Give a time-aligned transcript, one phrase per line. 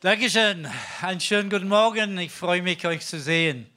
[0.00, 0.70] Dankeschön.
[1.02, 2.18] Einen schönen guten Morgen.
[2.18, 3.68] Ich freue mich, euch zu sehen.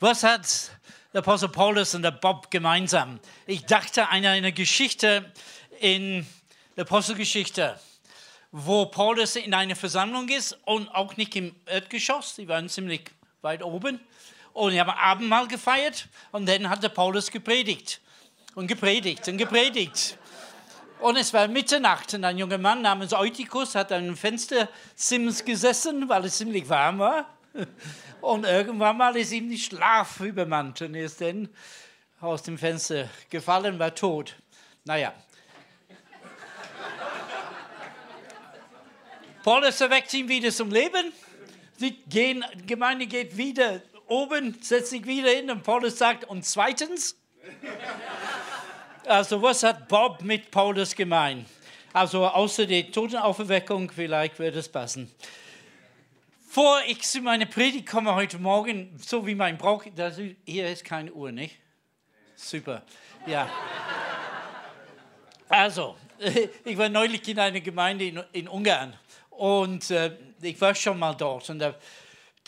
[0.00, 0.70] Was hat
[1.14, 3.18] der Apostel Paulus und der Bob gemeinsam?
[3.46, 5.32] Ich dachte an eine Geschichte
[5.80, 6.26] in
[6.76, 7.80] der Apostelgeschichte,
[8.52, 12.34] wo Paulus in einer Versammlung ist und auch nicht im Erdgeschoss.
[12.34, 13.10] Die waren ziemlich
[13.40, 13.98] weit oben.
[14.52, 18.02] Und die haben Abendmahl gefeiert und dann hat der Paulus gepredigt
[18.54, 20.18] und gepredigt und gepredigt.
[21.00, 26.08] Und es war Mitternacht und ein junger Mann namens Eutychus hat an einem Fenstersims gesessen,
[26.08, 27.26] weil es ziemlich warm war.
[28.20, 31.48] Und irgendwann mal ist ihm die Schlaf übermannt und er ist dann
[32.20, 34.34] aus dem Fenster gefallen, war tot.
[34.84, 35.12] Naja.
[39.44, 41.12] Paulus erweckt ihn wieder zum Leben.
[41.78, 42.02] Die
[42.66, 47.16] Gemeinde geht wieder oben, setzt sich wieder hin und Paulus sagt, und zweitens,
[49.06, 51.46] also was hat Bob mit Paulus gemein?
[51.92, 55.10] Also außer der Totenauferweckung, vielleicht wird es passen.
[56.48, 60.84] Vor ich zu meiner Predigt komme heute Morgen, so wie mein Brauch, das, hier ist
[60.84, 61.56] keine Uhr, nicht?
[62.34, 62.82] Super,
[63.26, 63.48] ja.
[65.48, 65.96] Also,
[66.64, 68.94] ich war neulich in einer Gemeinde in, in Ungarn
[69.30, 71.74] und äh, ich war schon mal dort und da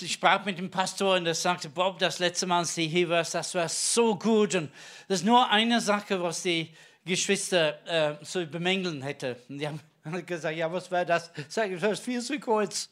[0.02, 3.08] ich sprach mit dem Pastor und er sagte, Bob, das letzte Mal, als du hier
[3.08, 4.54] warst, das war so gut.
[4.54, 4.70] Und
[5.08, 6.72] das ist nur eine Sache, was die
[7.04, 9.36] Geschwister äh, zu bemängeln hätte.
[9.48, 9.80] Und die haben
[10.26, 11.30] gesagt, ja, was war das?
[11.48, 12.90] Sag ich, das ist viel zu kurz.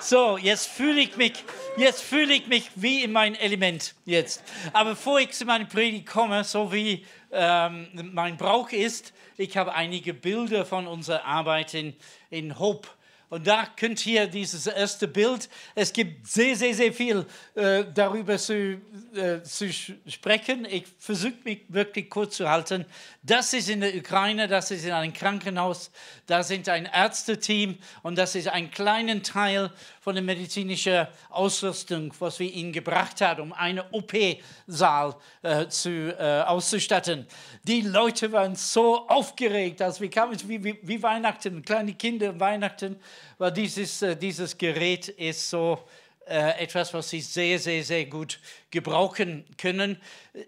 [0.00, 1.44] So, jetzt fühle ich mich,
[1.76, 4.42] jetzt fühle ich mich wie in mein Element jetzt.
[4.72, 9.74] Aber bevor ich zu meiner Predigt komme, so wie ähm, mein Brauch ist, ich habe
[9.74, 11.94] einige Bilder von unserer Arbeit in,
[12.30, 12.88] in Hope
[13.30, 18.36] und da könnt ihr dieses erste Bild, es gibt sehr, sehr, sehr viel äh, darüber
[18.36, 18.80] zu,
[19.14, 20.66] äh, zu sprechen.
[20.68, 22.84] Ich versuche mich wirklich kurz zu halten.
[23.22, 25.92] Das ist in der Ukraine, das ist in einem Krankenhaus,
[26.26, 32.40] da sind ein Ärzteteam und das ist ein kleiner Teil von der medizinischen Ausrüstung, was
[32.40, 37.26] wir ihnen gebracht haben, um einen OP-Saal äh, zu, äh, auszustatten.
[37.62, 42.98] Die Leute waren so aufgeregt, als wir kamen, wie, wie, wie Weihnachten, kleine Kinder Weihnachten,
[43.38, 45.78] weil dieses, äh, dieses Gerät ist so
[46.26, 48.38] äh, etwas, was sie sehr, sehr, sehr gut
[48.70, 49.96] gebrauchen können.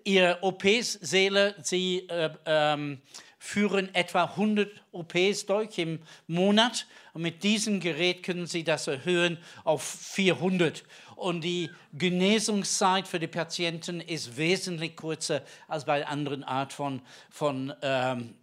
[0.05, 3.00] Ihre OP-Säle, sie äh, ähm,
[3.38, 9.38] führen etwa 100 OPs durch im Monat und mit diesem Gerät können Sie das erhöhen
[9.65, 10.84] auf 400.
[11.16, 17.72] Und die Genesungszeit für die Patienten ist wesentlich kürzer als bei anderen Art von, von
[17.82, 18.34] ähm,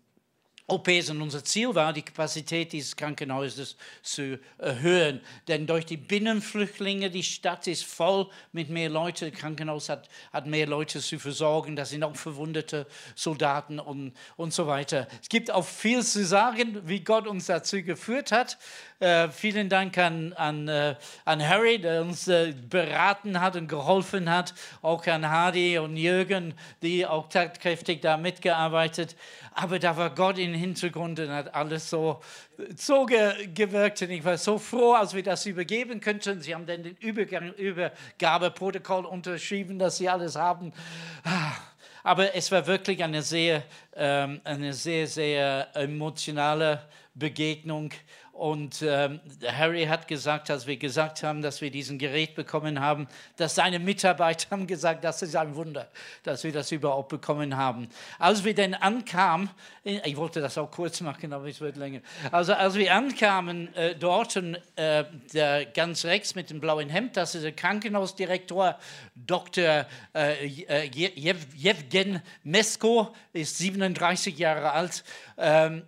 [0.69, 5.21] OPs und unser Ziel war, die Kapazität dieses Krankenhauses zu erhöhen.
[5.47, 10.45] Denn durch die Binnenflüchtlinge, die Stadt ist voll mit mehr Leuten, das Krankenhaus hat, hat
[10.45, 15.07] mehr Leute zu versorgen, da sind auch verwundete Soldaten und, und so weiter.
[15.21, 18.57] Es gibt auch viel zu sagen, wie Gott uns dazu geführt hat.
[18.99, 24.29] Äh, vielen Dank an, an, äh, an Harry, der uns äh, beraten hat und geholfen
[24.29, 29.15] hat, auch an Hardy und Jürgen, die auch tatkräftig da mitgearbeitet
[29.59, 32.19] aber da war Gott im Hintergrund und hat alles so,
[32.75, 34.01] so ge gewirkt.
[34.01, 36.41] Und ich war so froh, als wir das übergeben könnten.
[36.41, 40.73] Sie haben dann den Übergang, Übergabeprotokoll unterschrieben, dass sie alles haben.
[41.23, 41.53] Ah,
[42.03, 43.63] aber es war wirklich eine sehr,
[43.95, 46.81] ähm, eine sehr, sehr emotionale
[47.13, 47.91] Begegnung.
[48.39, 53.09] Und ähm, Harry hat gesagt, als wir gesagt haben, dass wir diesen Gerät bekommen haben,
[53.35, 55.89] dass seine Mitarbeiter haben gesagt, das ist ein Wunder,
[56.23, 57.89] dass wir das überhaupt bekommen haben.
[58.17, 59.49] Als wir dann ankamen,
[59.83, 61.99] ich wollte das auch kurz machen, aber es wird länger.
[62.31, 67.17] Also als wir ankamen äh, dort, und, äh, der ganz rechts mit dem blauen Hemd,
[67.17, 68.79] das ist der Krankenhausdirektor
[69.15, 69.85] Dr.
[70.13, 75.03] Äh, Jevgen Mesko, ist 37 Jahre alt.
[75.37, 75.83] Ähm,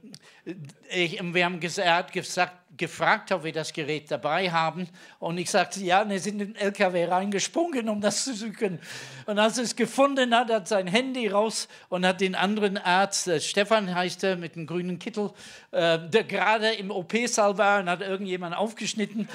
[0.90, 2.41] ich, wir haben gesagt, gesagt,
[2.82, 4.90] gefragt, ob wir das Gerät dabei haben.
[5.20, 8.80] Und ich sagte, ja, er ist in den LKW reingesprungen, um das zu suchen.
[9.28, 13.28] Und als er es gefunden hat, hat sein Handy raus und hat den anderen Arzt,
[13.28, 15.30] äh, Stefan heißt er, mit dem grünen Kittel,
[15.70, 19.30] äh, der gerade im OP-Saal war und hat irgendjemand aufgeschnitten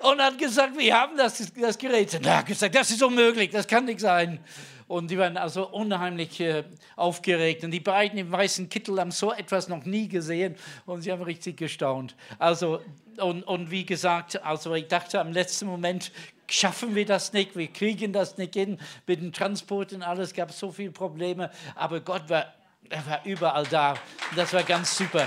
[0.00, 2.14] und hat gesagt, wir haben das, das Gerät.
[2.14, 4.38] Und er hat gesagt, das ist unmöglich, das kann nicht sein.
[4.88, 6.64] Und die waren also unheimlich äh,
[6.96, 7.62] aufgeregt.
[7.62, 10.56] Und die beiden im weißen Kittel haben so etwas noch nie gesehen
[10.86, 12.16] und sie haben richtig gestaunt.
[12.38, 12.80] Also,
[13.18, 16.10] und, und wie gesagt, also ich dachte am letzten Moment,
[16.50, 20.50] schaffen wir das nicht, wir kriegen das nicht hin mit dem Transport und alles, gab
[20.52, 21.50] so viele Probleme.
[21.74, 22.46] Aber Gott war,
[22.88, 23.94] er war überall da.
[24.34, 25.26] Das war ganz super.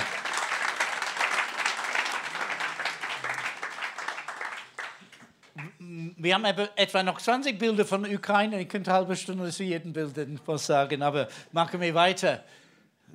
[6.23, 8.61] Wir haben etwa noch 20 Bilder von der Ukraine.
[8.61, 12.43] Ich könnte eine halbe Stunde zu jedem Bild etwas sagen, aber machen wir weiter.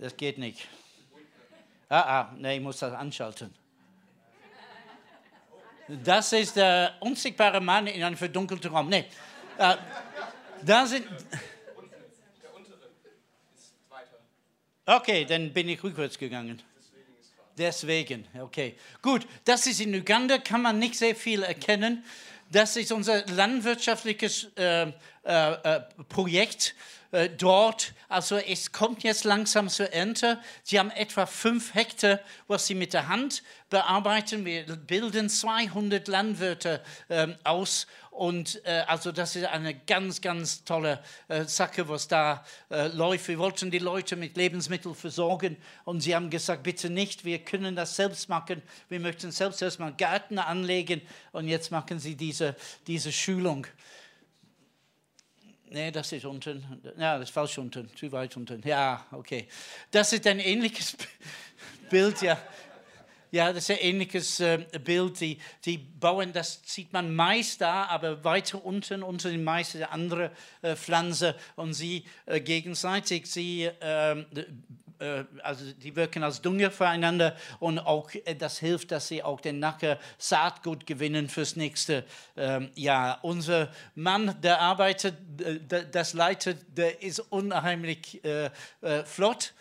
[0.00, 0.66] Das geht nicht.
[1.88, 3.54] Ah, ah, nee, ich muss das anschalten.
[5.86, 8.88] Das ist der unsichtbare Mann in einem verdunkelten Raum.
[8.88, 9.04] Nee.
[9.56, 9.76] Äh,
[10.62, 11.06] da sind.
[14.84, 16.60] Okay, dann bin ich rückwärts gegangen.
[17.56, 18.76] Deswegen, okay.
[19.00, 22.04] Gut, das ist in Uganda, kann man nicht sehr viel erkennen.
[22.50, 24.92] Das ist unser landwirtschaftliches äh, äh,
[25.24, 26.74] äh Projekt
[27.16, 27.94] äh, dort.
[28.08, 30.38] Also es kommt jetzt langsam zur Ernte.
[30.62, 34.44] Sie haben etwa fünf Hektar, was sie mit der Hand bearbeiten.
[34.44, 41.02] Wir bilden 200 Landwirte ähm, aus und äh, also das ist eine ganz, ganz tolle
[41.28, 43.28] äh, Sache, was da äh, läuft.
[43.28, 47.76] Wir wollten die Leute mit Lebensmitteln versorgen und sie haben gesagt, bitte nicht, wir können
[47.76, 48.60] das selbst machen.
[48.90, 51.00] Wir möchten selbst erstmal Gärten anlegen
[51.32, 53.66] und jetzt machen sie diese, diese Schulung.
[55.68, 56.64] Nee, das ist unten.
[56.96, 58.62] Ja, das ist falsch unten, zu weit unten.
[58.66, 59.48] Ja, okay.
[59.90, 60.96] Das ist ein ähnliches
[61.90, 62.38] Bild, ja.
[63.32, 65.20] Ja, das ist ein ähnliches äh, Bild.
[65.20, 70.30] Die, die bauen, das sieht man meist da, aber weiter unten, unter den meisten andere
[70.62, 74.26] äh, Pflanzen und sie äh, gegenseitig, sie ähm,
[74.98, 79.40] äh, also die wirken als Dünger füreinander und auch äh, das hilft, dass sie auch
[79.40, 82.04] den Nacken Saatgut gewinnen fürs nächste
[82.36, 83.18] ähm, Jahr.
[83.22, 85.16] Unser Mann, der arbeitet,
[85.92, 88.50] das leitet, der ist unheimlich äh,
[89.04, 89.52] flott.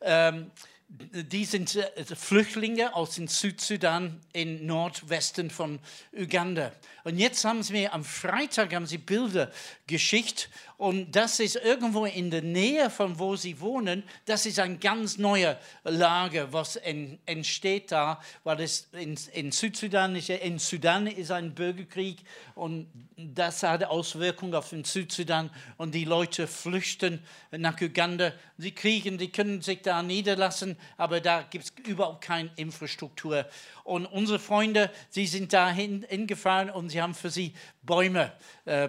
[0.00, 0.50] Ähm,
[0.90, 1.78] die sind
[2.16, 5.78] Flüchtlinge aus dem Südsudan im Nordwesten von
[6.12, 6.72] Uganda.
[7.04, 9.52] Und jetzt haben sie mir am Freitag haben sie Bilder
[9.86, 14.02] geschickt und das ist irgendwo in der Nähe von wo sie wohnen.
[14.24, 20.16] Das ist ein ganz neuer Lager, was en, entsteht da, weil es in, in Südsudan
[20.16, 22.20] ist, in Sudan ist ein Bürgerkrieg
[22.54, 28.32] und das hat Auswirkungen auf den Südsudan und die Leute flüchten nach Uganda.
[28.56, 33.44] Sie kriegen, die können sich da niederlassen, aber da gibt es überhaupt keine Infrastruktur.
[33.84, 38.32] Und unsere Freunde, sie sind da hingefahren und sie haben für sie Bäume
[38.64, 38.88] äh,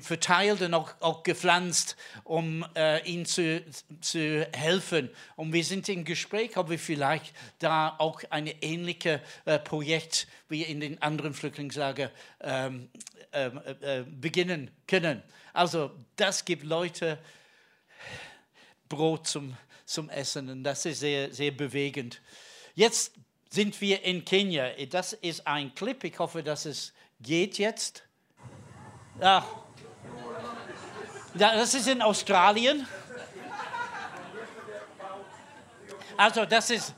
[0.00, 3.62] verteilt und auch, auch gepflanzt, um äh, ihnen zu,
[4.00, 5.10] zu helfen.
[5.36, 10.62] Und wir sind im Gespräch, ob wir vielleicht da auch ein ähnliches äh, Projekt wie
[10.62, 12.10] in den anderen Flüchtlingslagern
[12.40, 12.88] ähm,
[13.32, 15.22] ähm, äh, äh, beginnen können.
[15.52, 17.18] Also das gibt Leute
[18.88, 19.56] Brot zum,
[19.86, 22.20] zum Essen und das ist sehr, sehr bewegend.
[22.74, 23.12] Jetzt
[23.48, 24.70] sind wir in Kenia.
[24.90, 26.02] Das ist ein Clip.
[26.04, 28.04] Ich hoffe, dass es geht jetzt.
[29.20, 29.44] Ja.
[31.34, 32.86] Das ist in Australien.
[36.16, 36.94] Also das ist...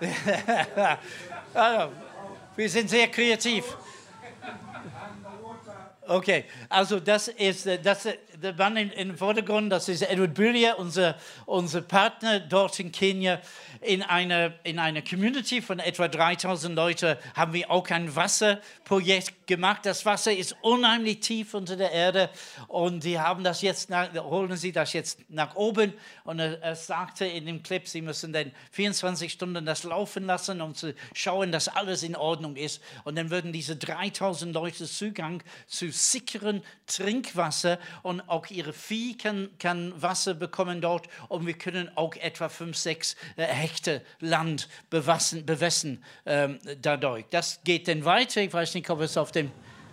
[1.54, 1.92] also,
[2.56, 3.64] wir sind sehr kreativ.
[6.06, 11.82] Okay, also das ist das, der Mann im Vordergrund, das ist Edward Birrier, unser, unser
[11.82, 13.42] Partner dort in Kenia
[13.80, 19.84] in einer, in einer Community von etwa 3000 Leuten haben wir auch ein Wasserprojekt gemacht.
[19.84, 22.30] Das Wasser ist unheimlich tief unter der Erde
[22.66, 25.94] und die haben das jetzt, nach, holen sie das jetzt nach oben.
[26.24, 30.60] Und er, er sagte in dem Clip, sie müssen dann 24 Stunden das laufen lassen,
[30.60, 32.82] um zu schauen, dass alles in Ordnung ist.
[33.04, 39.50] Und dann würden diese 3000 Leute Zugang zu sicheren Trinkwasser und auch ihre Vieh kann,
[39.58, 45.44] kann Wasser bekommen dort und wir können auch etwa 5, 6 äh, Hechte Land bewassen,
[45.44, 47.26] bewässern ähm, dadurch.
[47.30, 48.40] Das geht dann weiter.
[48.40, 49.50] Ich weiß nicht, ob es auf dem,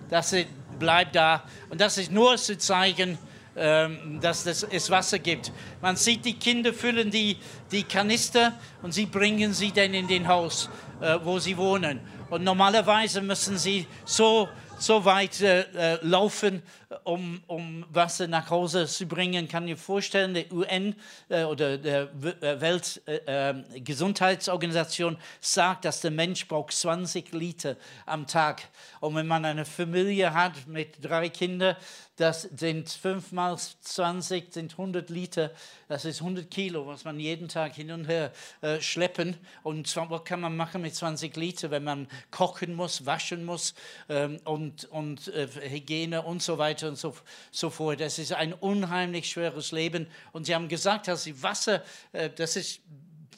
[0.10, 0.34] das
[0.80, 1.44] bleibt da.
[1.70, 3.18] Und das ist nur zu zeigen,
[3.58, 5.52] ähm, dass es Wasser gibt.
[5.82, 7.38] Man sieht, die Kinder füllen die,
[7.70, 10.70] die Kanister und sie bringen sie dann in den Haus,
[11.02, 12.00] äh, wo sie wohnen.
[12.30, 14.48] Und normalerweise müssen sie so
[14.78, 16.62] so weit äh, laufen,
[17.04, 19.48] um, um Wasser nach Hause zu bringen.
[19.48, 20.96] Kann ich vorstellen, der UN
[21.30, 22.10] äh, oder der
[22.42, 28.64] äh, Weltgesundheitsorganisation äh, sagt, dass der Mensch braucht 20 Liter am Tag.
[29.00, 31.76] Und wenn man eine Familie hat mit drei Kindern,
[32.18, 35.52] das sind 5 mal 20, sind 100 Liter.
[35.90, 39.36] Das ist 100 Kilo, was man jeden Tag hin und her äh, schleppen.
[39.64, 43.74] Und zwar, was kann man machen mit 20 Liter, wenn man kochen muss, waschen muss
[44.08, 47.16] ähm, und, und äh, Hygiene und so weiter und so,
[47.52, 48.00] so fort.
[48.00, 50.08] Das ist ein unheimlich schweres Leben.
[50.32, 52.82] Und Sie haben gesagt, dass Sie Wasser, äh, das ist,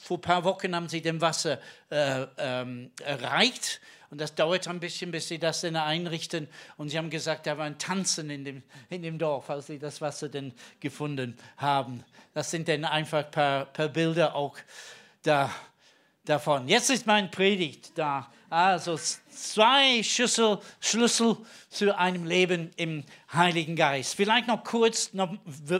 [0.00, 1.58] vor ein paar Wochen haben Sie dem Wasser
[1.90, 3.80] äh, ähm, erreicht.
[4.10, 6.48] Und das dauert ein bisschen, bis sie das dann einrichten.
[6.78, 9.78] Und sie haben gesagt, da war ein Tanzen in dem, in dem Dorf, als sie
[9.78, 12.04] das Wasser dann gefunden haben.
[12.32, 14.56] Das sind dann einfach ein paar, paar Bilder auch
[15.22, 15.50] da,
[16.24, 16.68] davon.
[16.68, 18.30] Jetzt ist mein Predigt da.
[18.50, 21.36] Also zwei Schlüssel, Schlüssel
[21.68, 24.14] zu einem Leben im Heiligen Geist.
[24.14, 25.34] Vielleicht noch kurz noch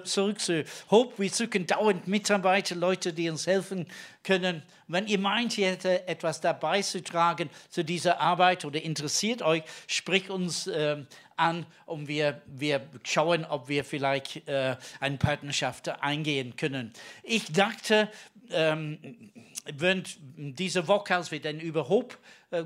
[0.04, 1.14] zurück zu Hope.
[1.16, 3.87] Wir suchen dauernd Mitarbeiter, Leute, die uns helfen
[4.22, 4.62] können.
[4.87, 9.62] Wenn ihr meint, ihr hättet etwas dabei zu tragen zu dieser Arbeit oder interessiert euch,
[9.87, 10.98] spricht uns äh,
[11.37, 16.92] an und wir, wir schauen, ob wir vielleicht äh, eine Partnerschaft eingehen können.
[17.22, 18.10] Ich dachte,
[18.50, 19.30] ähm,
[19.64, 22.16] während dieser Woche, als wir dann über Hope
[22.50, 22.64] äh,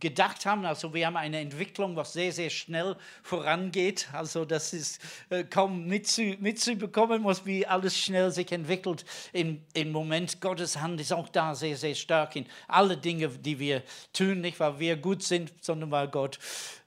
[0.00, 0.64] gedacht haben.
[0.64, 4.08] Also wir haben eine Entwicklung, was sehr, sehr schnell vorangeht.
[4.12, 9.04] Also das ist äh, kaum mitzubekommen, was wie alles schnell sich entwickelt.
[9.34, 13.58] Im, Im Moment Gottes Hand ist auch da sehr, sehr stark in alle Dinge, die
[13.58, 13.82] wir
[14.14, 16.38] tun, nicht weil wir gut sind, sondern weil Gott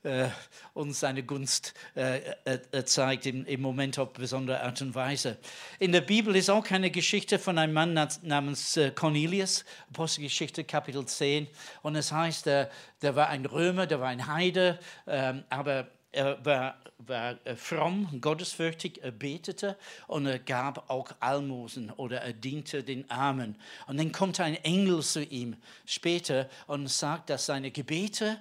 [0.04, 0.30] äh,
[0.74, 5.38] uns seine Gunst äh, äh, zeigt, im, im, Moment auf besondere Art und Weise.
[5.78, 7.94] In der Bibel ist auch eine Geschichte von einem Mann
[8.24, 11.48] namens Cornelius, Apostelgeschichte Kapitel 10.
[11.84, 12.70] Und es heißt, der,
[13.02, 18.20] der war ein Römer, der war ein Heide, ähm, aber er war, war äh, fromm,
[18.20, 23.56] gottesfürchtig, er betete und er gab auch Almosen oder er diente den Armen.
[23.88, 28.40] Und dann kommt ein Engel zu ihm später und sagt, dass seine Gebete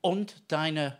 [0.00, 0.96] und deine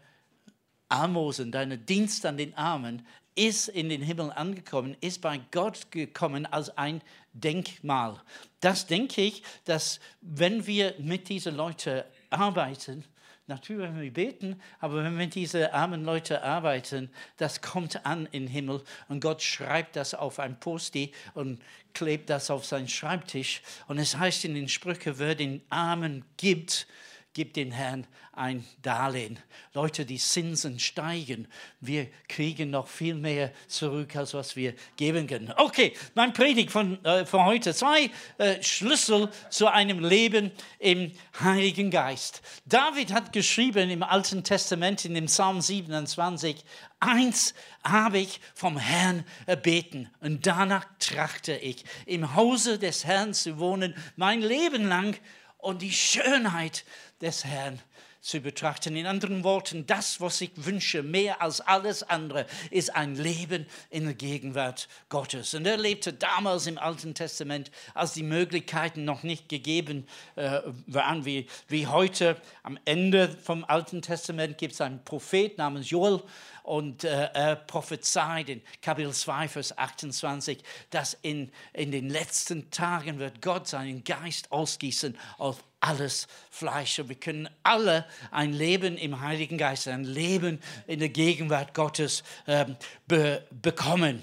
[0.88, 6.46] Almosen, deine Dienst an den Armen ist in den Himmel angekommen, ist bei Gott gekommen
[6.46, 7.00] als ein
[7.32, 8.20] Denkmal.
[8.60, 13.04] Das denke ich, dass wenn wir mit diesen Leuten arbeiten,
[13.46, 18.28] natürlich wenn wir beten, aber wenn wir mit diesen armen Leuten arbeiten, das kommt an
[18.32, 21.60] im Himmel und Gott schreibt das auf ein Posti und
[21.92, 23.62] klebt das auf seinen Schreibtisch.
[23.88, 26.86] Und es heißt in den Sprüchen, wer den Armen gibt,
[27.32, 29.38] gibt den Herrn ein Darlehen.
[29.74, 31.46] Leute, die Zinsen steigen.
[31.80, 35.52] Wir kriegen noch viel mehr zurück, als was wir geben können.
[35.56, 37.74] Okay, mein Predigt von, äh, von heute.
[37.74, 42.42] Zwei äh, Schlüssel zu einem Leben im Heiligen Geist.
[42.64, 46.64] David hat geschrieben im Alten Testament, in dem Psalm 27,
[47.02, 53.58] Eins habe ich vom Herrn erbeten und danach trachte ich, im Hause des Herrn zu
[53.58, 55.16] wohnen, mein Leben lang
[55.56, 56.84] und die Schönheit
[57.20, 57.80] des Herrn
[58.20, 58.96] zu betrachten.
[58.96, 64.04] In anderen Worten, das, was ich wünsche, mehr als alles andere, ist ein Leben in
[64.04, 65.54] der Gegenwart Gottes.
[65.54, 71.24] Und er lebte damals im Alten Testament, als die Möglichkeiten noch nicht gegeben äh, waren
[71.24, 72.36] wie, wie heute.
[72.62, 76.22] Am Ende vom Alten Testament gibt es einen Prophet namens Joel
[76.62, 83.18] und äh, er prophezeit in Kapitel 2, Vers 28, dass in, in den letzten Tagen
[83.18, 86.98] wird Gott seinen Geist ausgießen auf alles Fleisch.
[86.98, 92.22] Und wir können alle ein Leben im Heiligen Geist, ein Leben in der Gegenwart Gottes
[92.46, 92.66] äh,
[93.06, 94.22] be bekommen.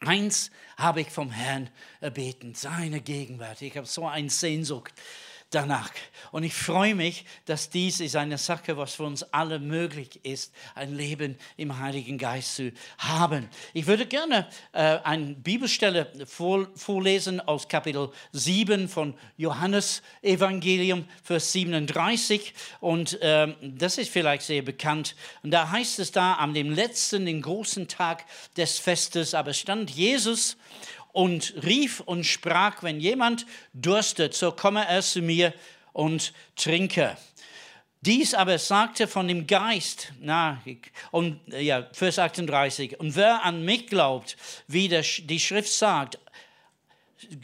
[0.00, 1.70] Eins habe ich vom Herrn
[2.00, 3.62] erbeten, seine Gegenwart.
[3.62, 4.92] Ich habe so eine Sehnsucht
[5.50, 5.90] danach.
[6.32, 10.52] Und ich freue mich, dass dies ist eine Sache, was für uns alle möglich ist,
[10.74, 13.48] ein Leben im Heiligen Geist zu haben.
[13.72, 21.52] Ich würde gerne äh, eine Bibelstelle vor, vorlesen aus Kapitel 7 von Johannes Evangelium, Vers
[21.52, 22.52] 37.
[22.80, 25.14] Und äh, das ist vielleicht sehr bekannt.
[25.42, 28.24] Und da heißt es da, an dem letzten, den großen Tag
[28.56, 30.56] des Festes, aber stand Jesus
[31.16, 35.54] und rief und sprach, wenn jemand durstet, so komme er zu mir
[35.94, 37.16] und trinke.
[38.02, 40.62] Dies aber sagte von dem Geist, na,
[41.12, 44.36] und, ja, Vers 38, und wer an mich glaubt,
[44.68, 46.18] wie die Schrift sagt,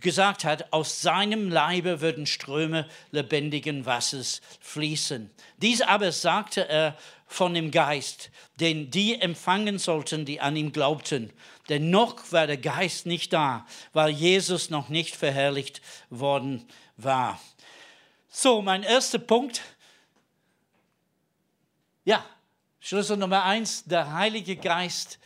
[0.00, 5.30] gesagt hat, aus seinem Leibe würden Ströme lebendigen Wassers fließen.
[5.58, 11.32] Dies aber sagte er von dem Geist, den die empfangen sollten, die an ihm glaubten.
[11.68, 17.40] Denn noch war der Geist nicht da, weil Jesus noch nicht verherrlicht worden war.
[18.28, 19.62] So, mein erster Punkt.
[22.04, 22.24] Ja,
[22.80, 25.18] Schlüssel Nummer eins, der Heilige Geist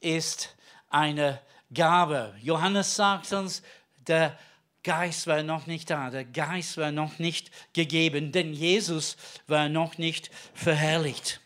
[0.00, 0.54] ist
[0.88, 1.40] eine
[1.72, 2.34] Gabe.
[2.42, 3.62] Johannes sagt uns,
[4.06, 4.38] der
[4.82, 9.16] Geist war noch nicht da, der Geist war noch nicht gegeben, denn Jesus
[9.46, 11.40] war noch nicht verherrlicht.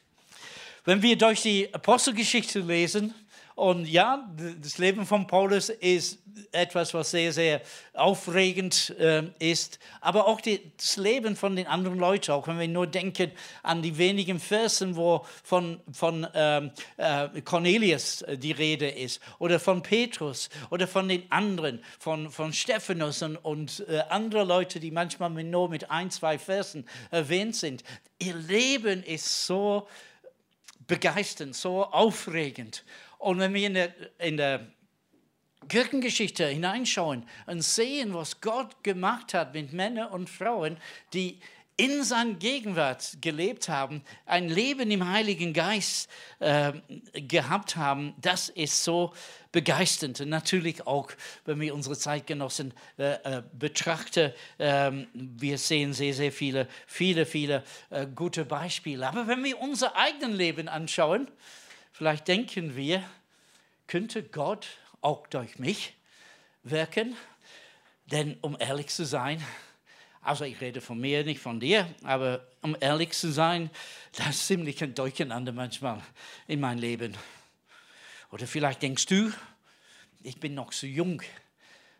[0.84, 3.14] Wenn wir durch die Apostelgeschichte lesen,
[3.58, 4.24] und ja,
[4.62, 6.20] das Leben von Paulus ist
[6.52, 7.60] etwas, was sehr, sehr
[7.92, 12.68] aufregend äh, ist, aber auch die, das Leben von den anderen Leuten, auch wenn wir
[12.68, 13.32] nur denken
[13.64, 19.58] an die wenigen Versen, wo von, von ähm, äh, Cornelius äh, die Rede ist, oder
[19.58, 24.92] von Petrus, oder von den anderen, von, von Stephanus und, und äh, andere Leute, die
[24.92, 27.82] manchmal nur mit ein, zwei Versen erwähnt sind.
[28.20, 29.88] Ihr Leben ist so
[30.86, 32.84] begeisternd, so aufregend.
[33.18, 34.66] Und wenn wir in der, in der
[35.68, 40.78] Kirchengeschichte hineinschauen und sehen, was Gott gemacht hat mit Männern und Frauen,
[41.12, 41.40] die
[41.76, 46.10] in seiner Gegenwart gelebt haben, ein Leben im Heiligen Geist
[46.40, 46.72] äh,
[47.12, 49.14] gehabt haben, das ist so
[49.52, 50.20] begeisternd.
[50.20, 51.12] Und natürlich auch,
[51.44, 57.62] wenn wir unsere Zeitgenossen äh, äh, betrachten, ähm, wir sehen sehr, sehr viele, viele, viele
[57.90, 59.06] äh, gute Beispiele.
[59.06, 61.28] Aber wenn wir unser eigenes Leben anschauen,
[61.98, 63.02] vielleicht denken wir,
[63.88, 64.68] könnte Gott
[65.00, 65.94] auch durch mich
[66.62, 67.16] wirken?
[68.06, 69.44] Denn um ehrlich zu sein,
[70.22, 73.68] also ich rede von mir, nicht von dir, aber um ehrlich zu sein,
[74.14, 76.00] das ist ziemlich ein Durcheinander manchmal
[76.46, 77.16] in meinem Leben.
[78.30, 79.32] Oder vielleicht denkst du,
[80.22, 81.20] ich bin noch zu jung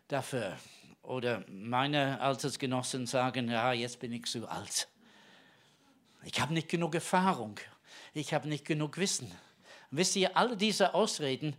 [0.07, 0.57] dafür.
[1.03, 4.87] Oder meine Altersgenossen sagen, ja, jetzt bin ich zu alt.
[6.23, 7.59] Ich habe nicht genug Erfahrung.
[8.13, 9.29] Ich habe nicht genug Wissen.
[9.91, 11.55] Wisst ihr, alle diese Ausreden,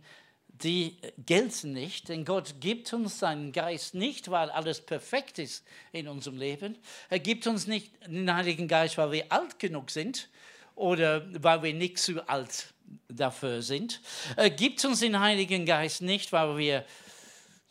[0.47, 6.07] die gelten nicht, denn Gott gibt uns seinen Geist nicht, weil alles perfekt ist in
[6.07, 6.77] unserem Leben.
[7.09, 10.29] Er gibt uns nicht den Heiligen Geist, weil wir alt genug sind
[10.75, 12.73] oder weil wir nicht zu alt
[13.09, 14.01] dafür sind.
[14.35, 16.85] Er gibt uns den Heiligen Geist nicht, weil wir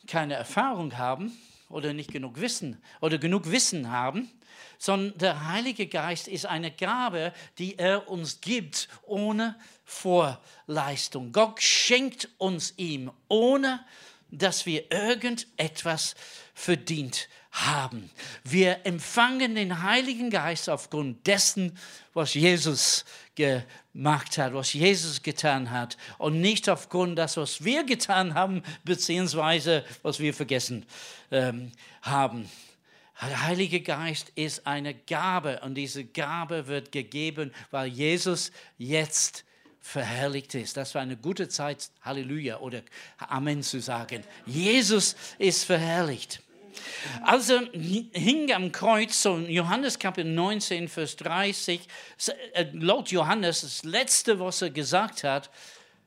[0.07, 1.38] keine Erfahrung haben
[1.71, 4.31] oder nicht genug Wissen oder genug Wissen haben,
[4.79, 11.33] sondern der Heilige Geist ist eine Gabe, die er uns gibt ohne Vorleistung.
[11.33, 13.85] Gott schenkt uns ihm, ohne
[14.31, 16.15] dass wir irgendetwas
[16.55, 18.11] verdient haben.
[18.45, 21.77] Wir empfangen den Heiligen Geist aufgrund dessen,
[22.15, 23.05] was Jesus
[23.40, 29.85] gemacht hat, was Jesus getan hat und nicht aufgrund das, was wir getan haben, beziehungsweise
[30.02, 30.87] was wir vergessen
[31.30, 32.49] ähm, haben.
[33.23, 39.44] Der Heilige Geist ist eine Gabe und diese Gabe wird gegeben, weil Jesus jetzt
[39.80, 40.76] verherrlicht ist.
[40.76, 42.82] Das war eine gute Zeit, Halleluja oder
[43.18, 44.25] Amen zu sagen.
[44.47, 46.42] Jesus ist verherrlicht.
[47.23, 51.87] Als er hing am Kreuz, so Johannes Kapitel 19, Vers 30,
[52.53, 55.51] äh, laut Johannes, das letzte, was er gesagt hat,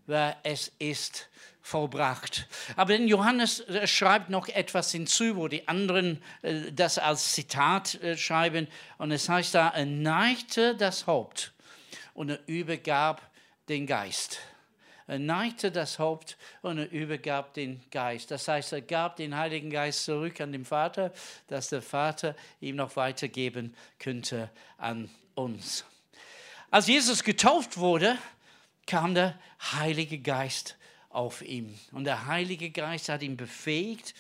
[0.06, 1.30] war, es ist
[1.62, 2.48] vollbracht.
[2.76, 8.00] Aber denn Johannes äh, schreibt noch etwas hinzu, wo die anderen äh, das als Zitat
[8.18, 8.68] schreiben.
[8.98, 11.54] Und es heißt da, er neigte das Haupt
[12.14, 13.22] und er übergab
[13.70, 14.40] den Geist.
[15.08, 18.32] Er neigte das Haupt und er übergab den Geist.
[18.32, 21.12] Das heißt, er gab den Heiligen Geist zurück an den Vater,
[21.48, 25.86] dass der Vater ihm noch weitergeben könnte an uns.
[26.72, 28.18] Als Jesus getauft wurde,
[28.88, 29.38] kam der
[29.74, 30.78] Heilige Geist
[31.10, 31.78] auf ihn.
[31.92, 34.14] Und der Heilige Geist hat ihn befähigt,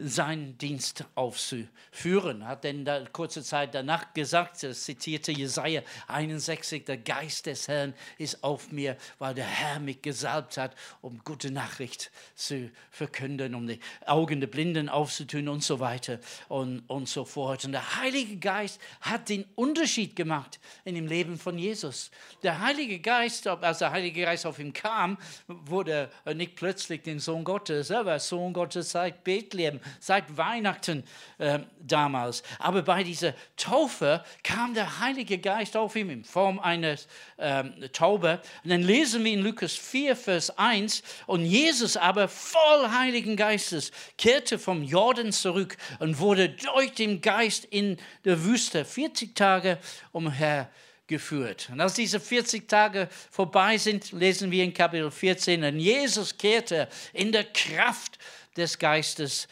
[0.00, 2.46] seinen Dienst aufzuführen.
[2.46, 7.94] Hat denn da kurze Zeit danach gesagt, er zitierte Jesaja 61, der Geist des Herrn
[8.16, 13.66] ist auf mir, weil der Herr mich gesalbt hat, um gute Nachricht zu verkünden, um
[13.66, 17.64] die Augen der Blinden aufzutun und so weiter und, und so fort.
[17.64, 22.10] Und der Heilige Geist hat den Unterschied gemacht in dem Leben von Jesus.
[22.42, 27.18] Der Heilige Geist, als der Heilige Geist auf ihn kam, wurde er nicht plötzlich den
[27.18, 31.04] Sohn Gottes, er war Sohn Gottes seit Bethlehem seit Weihnachten
[31.38, 32.42] äh, damals.
[32.58, 38.40] Aber bei dieser Taufe kam der Heilige Geist auf ihm in Form eines ähm, Taube.
[38.64, 43.92] Und dann lesen wir in Lukas 4, Vers 1, und Jesus aber voll Heiligen Geistes
[44.16, 49.78] kehrte vom Jordan zurück und wurde durch den Geist in der Wüste 40 Tage
[50.12, 50.70] umher
[51.08, 51.68] geführt.
[51.72, 56.88] Und als diese 40 Tage vorbei sind, lesen wir in Kapitel 14, und Jesus kehrte
[57.12, 58.18] in der Kraft
[58.58, 59.48] des Geistes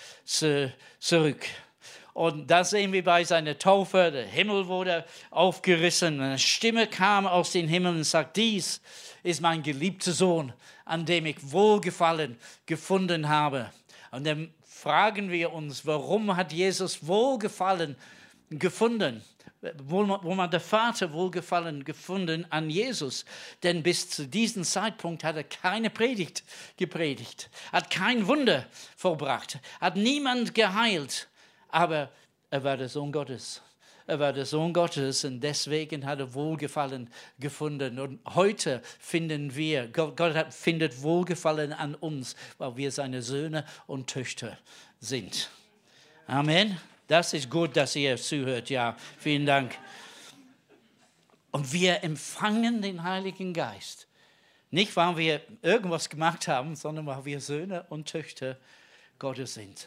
[0.99, 1.47] zurück.
[2.13, 7.53] Und da sehen wir bei seiner Taufe, der Himmel wurde aufgerissen, eine Stimme kam aus
[7.53, 8.81] dem Himmel und sagt, dies
[9.23, 10.53] ist mein geliebter Sohn,
[10.87, 13.71] an dem ich Wohlgefallen gefunden habe.
[14.13, 17.97] Und dann fragen wir uns, warum hat Jesus Wohlgefallen
[18.49, 19.23] gefunden?
[19.79, 23.25] Wo man, wo man der Vater wohlgefallen gefunden an Jesus.
[23.63, 26.45] Denn bis zu diesem Zeitpunkt hat er keine Predigt
[26.77, 28.67] gepredigt, hat kein Wunder
[28.97, 31.29] vollbracht, hat niemand geheilt,
[31.69, 32.11] aber
[32.51, 33.63] er war der Sohn Gottes.
[34.09, 37.99] Er war der Sohn Gottes und deswegen hat er Wohlgefallen gefunden.
[37.99, 44.09] Und heute finden wir, Gott, Gott findet Wohlgefallen an uns, weil wir seine Söhne und
[44.09, 44.59] Töchter
[45.01, 45.51] sind.
[46.29, 46.79] Amen.
[47.07, 48.71] Das ist gut, dass ihr zuhört.
[48.71, 49.77] Ja, vielen Dank.
[51.53, 54.09] Und wir empfangen den Heiligen Geist.
[54.71, 58.59] Nicht, weil wir irgendwas gemacht haben, sondern weil wir Söhne und Töchter
[59.19, 59.87] Gottes sind.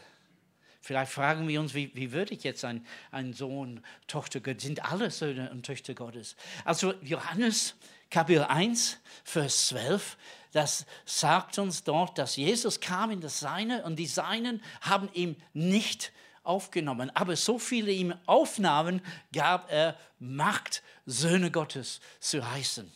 [0.82, 4.90] Vielleicht fragen wir uns, wie, wie würde ich jetzt ein, ein Sohn, Tochter Gottes, sind
[4.90, 6.36] alle Söhne und Töchter Gottes.
[6.64, 7.76] Also Johannes
[8.10, 10.18] Kapitel 1, Vers 12,
[10.52, 15.36] das sagt uns dort, dass Jesus kam in das Seine und die Seinen haben ihm
[15.54, 16.12] nicht
[16.44, 17.12] aufgenommen.
[17.16, 19.02] Aber so viele ihm aufnahmen,
[19.34, 22.92] gab er Macht, Söhne Gottes zu heißen.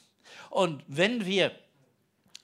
[0.50, 1.52] Und wenn wir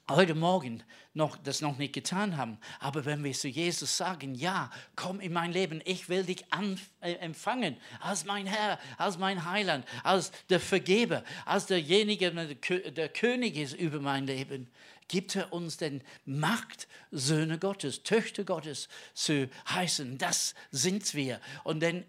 [0.10, 0.84] heute Morgen
[1.14, 2.58] noch, das noch nicht getan haben.
[2.80, 6.46] Aber wenn wir zu Jesus sagen, ja, komm in mein Leben, ich will dich
[7.02, 13.10] äh, empfangen als mein Herr, als mein Heiland, als der Vergeber, als derjenige, der, der
[13.10, 14.70] König ist über mein Leben,
[15.10, 20.18] gibt er uns denn Macht, Söhne Gottes, Töchter Gottes zu heißen.
[20.18, 21.42] Das sind wir.
[21.66, 22.06] Und dann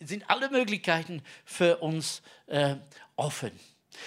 [0.00, 2.76] sind alle Möglichkeiten für uns äh,
[3.16, 3.52] offen.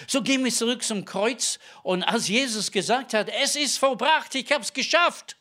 [0.06, 4.50] So gehen wir zurück zum Kreuz und als Jesus gesagt hat, es ist vollbracht, ich
[4.50, 5.36] habe es geschafft,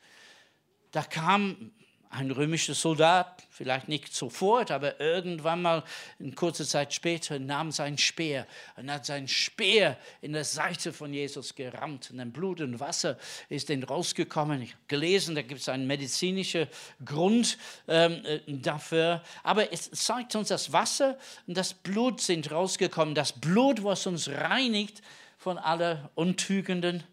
[0.91, 1.71] da kam
[2.13, 5.83] ein römischer Soldat, vielleicht nicht sofort, aber irgendwann mal,
[6.19, 8.45] in kurzer Zeit später, nahm sein Speer
[8.75, 12.11] und hat sein Speer in der Seite von Jesus gerammt.
[12.11, 13.17] Und dann Blut und Wasser
[13.49, 14.61] ist dann rausgekommen.
[14.61, 16.67] Ich habe gelesen, da gibt es einen medizinischen
[17.03, 19.23] Grund ähm, äh, dafür.
[19.41, 23.15] Aber es zeigt uns, das Wasser und das Blut sind rausgekommen.
[23.15, 25.01] Das Blut, was uns reinigt
[25.37, 27.03] von aller Untügenden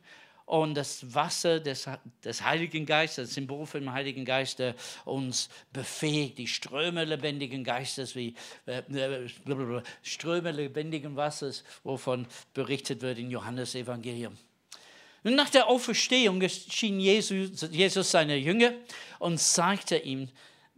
[0.50, 1.88] und das Wasser des,
[2.24, 8.16] des Heiligen Geistes, das Symbol vom Heiligen Geist, der uns befähigt, die Ströme lebendigen Geistes,
[8.16, 8.34] wie
[8.66, 8.82] äh,
[10.02, 14.36] Ströme lebendigen Wassers, wovon berichtet wird in Johannes Evangelium.
[15.22, 18.72] Und nach der Auferstehung erschien Jesus, Jesus seine Jünger
[19.20, 20.30] und zeigte ihm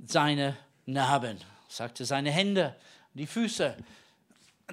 [0.07, 0.55] seine
[0.85, 2.77] Narben, sagte seine Hände,
[3.15, 3.75] die Füße,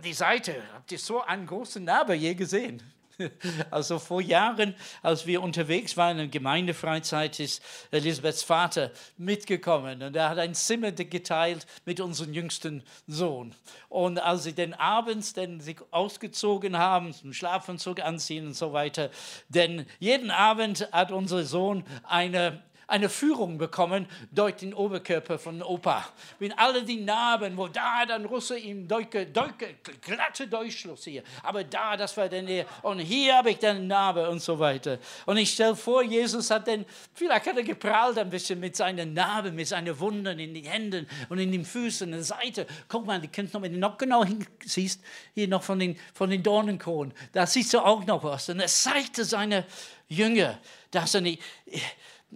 [0.03, 0.61] die Seite.
[0.73, 2.83] Habt ihr so eine große Narbe je gesehen?
[3.71, 10.29] Also vor Jahren, als wir unterwegs waren in Gemeindefreizeit, ist Elisabeths Vater mitgekommen und er
[10.29, 13.55] hat ein Zimmer geteilt mit unserem jüngsten Sohn.
[13.89, 19.09] Und als sie dann abends dann sich ausgezogen haben, einen Schlafanzug anziehen und so weiter,
[19.49, 26.05] denn jeden Abend hat unser Sohn eine eine Führung bekommen durch den Oberkörper von Opa.
[26.39, 31.63] Mit alle die Narben, wo da dann Russe ihm deutsche, deutsche, glatte Durchschluss hier, aber
[31.63, 34.97] da, das war dann der, und hier habe ich dann eine Narbe und so weiter.
[35.25, 39.13] Und ich stelle vor, Jesus hat dann, vielleicht hat er geprahlt ein bisschen mit seinen
[39.13, 42.65] Narben, mit seinen Wunden in den Händen und in den Füßen, in der Seite.
[42.87, 44.25] Guck mal, die könnt noch, wenn du noch genau
[44.65, 45.01] siehst,
[45.33, 48.49] hier noch von den, von den Dornenkronen, da siehst du auch noch was.
[48.49, 49.65] Und er zeigte seine
[50.07, 50.57] Jünger,
[50.91, 51.41] dass er nicht,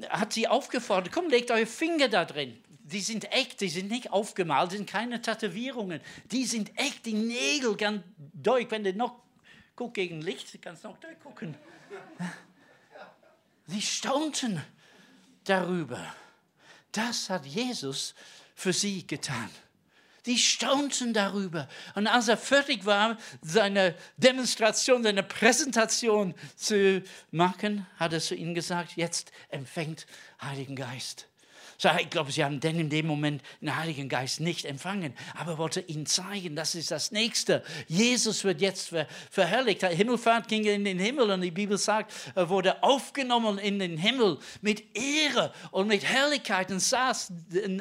[0.09, 2.61] hat sie aufgefordert, komm, legt eure Finger da drin.
[2.85, 6.01] Die sind echt, die sind nicht aufgemalt, sind keine Tätowierungen.
[6.31, 8.03] Die sind echt, die Nägel ganz
[8.33, 8.69] durch.
[8.69, 9.21] Wenn du noch
[9.75, 11.55] guck gegen Licht, kannst du noch durchgucken.
[13.67, 14.61] Sie staunten
[15.45, 16.13] darüber.
[16.91, 18.13] Das hat Jesus
[18.55, 19.49] für sie getan.
[20.25, 21.67] Die staunten darüber.
[21.95, 28.55] Und als er fertig war, seine Demonstration, seine Präsentation zu machen, hat er zu ihnen
[28.55, 30.05] gesagt, jetzt empfängt
[30.41, 31.27] Heiligen Geist.
[31.99, 35.81] Ich glaube, sie haben denn in dem Moment den Heiligen Geist nicht empfangen, aber wollte
[35.81, 37.63] ihnen zeigen, das ist das Nächste.
[37.87, 39.83] Jesus wird jetzt ver verherrlicht.
[39.85, 44.37] Himmelfahrt ging in den Himmel und die Bibel sagt, er wurde aufgenommen in den Himmel
[44.61, 47.33] mit Ehre und mit Herrlichkeit und saß,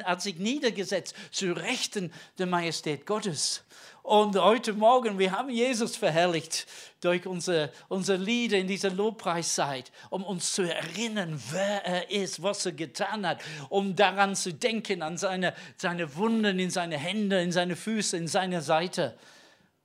[0.03, 3.63] hat sich niedergesetzt zu Rechten der Majestät Gottes.
[4.03, 6.67] Und heute Morgen, wir haben Jesus verherrlicht
[6.99, 12.65] durch unsere, unsere Lieder in dieser Lobpreiszeit, um uns zu erinnern, wer er ist, was
[12.65, 13.39] er getan hat,
[13.69, 18.27] um daran zu denken, an seine, seine Wunden in seine Hände, in seine Füße, in
[18.27, 19.17] seine Seite.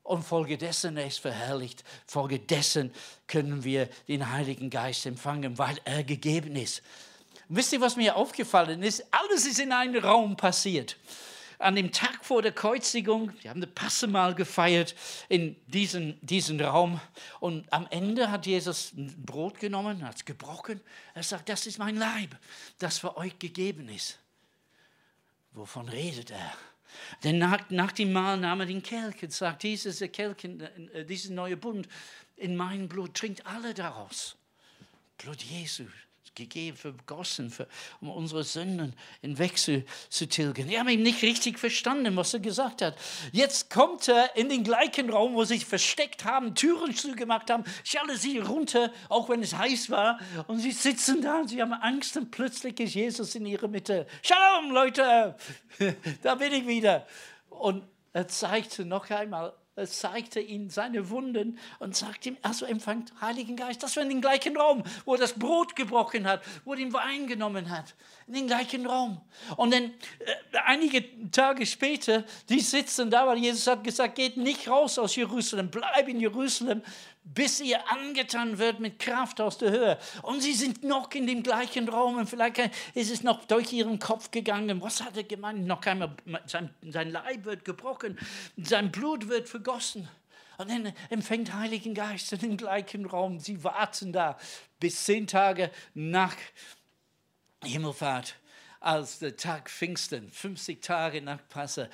[0.02, 1.84] Und folgedessen er ist verherrlicht.
[2.04, 2.92] Folgedessen
[3.28, 6.82] können wir den Heiligen Geist empfangen, weil er gegeben ist.
[7.48, 9.06] Wisst ihr, was mir aufgefallen ist?
[9.12, 10.96] Alles ist in einem Raum passiert
[11.58, 14.94] an dem Tag vor der Kreuzigung, wir haben das Passemal gefeiert
[15.28, 17.00] in diesen, diesen Raum.
[17.40, 20.80] Und am Ende hat Jesus ein Brot genommen, hat es gebrochen.
[21.14, 22.36] Er sagt, das ist mein Leib,
[22.78, 24.18] das für euch gegeben ist.
[25.52, 26.52] Wovon redet er?
[27.24, 31.30] Denn nach, nach dem Mahl nahm er den Kelch und sagt, dieses Kelch, äh, dieses
[31.30, 31.88] neue Bund
[32.36, 34.36] in mein Blut, trinkt alle daraus.
[35.18, 35.84] Blut Jesu,
[36.38, 37.68] gegeben, vergossen, für,
[38.00, 39.84] um unsere Sünden hinweg zu,
[40.28, 40.68] tilgen.
[40.68, 42.96] Die haben ihn nicht richtig verstanden, was er gesagt hat.
[43.32, 47.64] Jetzt kommt er in den gleichen Raum, wo sie sich versteckt haben, Türen zugemacht haben,
[47.84, 51.72] schalle sie runter, auch wenn es heiß war, und sie sitzen da und sie haben
[51.72, 54.06] Angst und plötzlich ist Jesus in ihrer Mitte.
[54.22, 55.36] Shalom, Leute,
[56.22, 57.06] da bin ich wieder.
[57.50, 59.52] Und er zeigte noch einmal,
[59.86, 63.82] zeigte ihm seine Wunden und sagte ihm, also empfangt Heiligen Geist.
[63.82, 66.92] Das war in dem gleichen Raum, wo er das Brot gebrochen hat, wo er den
[66.92, 67.94] Wein genommen hat.
[68.28, 69.20] in den gleichen Raum.
[69.56, 74.68] Und dann äh, einige Tage später, die sitzen da, weil Jesus hat gesagt, geht nicht
[74.68, 76.82] raus aus Jerusalem, bleib in Jerusalem,
[77.34, 79.98] bis ihr angetan wird mit Kraft aus der Höhe.
[80.22, 82.58] Und sie sind noch in dem gleichen Raum und vielleicht
[82.94, 84.80] ist es noch durch ihren Kopf gegangen.
[84.80, 85.66] Was hat er gemeint?
[85.66, 86.14] Noch einmal,
[86.46, 88.18] sein, sein Leib wird gebrochen,
[88.56, 90.08] sein Blut wird vergossen.
[90.58, 93.38] Und dann empfängt Heiligen Geist in dem gleichen Raum.
[93.38, 94.36] Sie warten da
[94.80, 96.34] bis zehn Tage nach
[97.62, 98.34] Himmelfahrt,
[98.80, 101.88] als der Tag Pfingsten, 50 Tage nach Passa,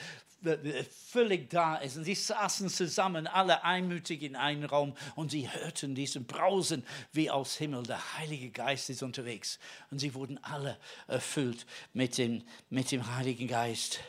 [1.11, 1.97] völlig da ist.
[1.97, 7.31] Und sie saßen zusammen, alle einmütig in einem Raum und sie hörten diesen Brausen wie
[7.31, 7.83] aus Himmel.
[7.85, 9.59] Der Heilige Geist ist unterwegs.
[9.91, 14.01] Und sie wurden alle erfüllt mit dem, mit dem Heiligen Geist.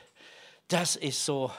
[0.67, 1.51] Das ist so